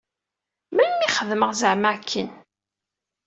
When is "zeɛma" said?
1.59-1.89